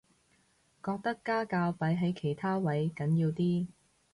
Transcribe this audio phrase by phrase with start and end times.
[0.83, 3.67] 覺得家教擺喺其他位緊要啲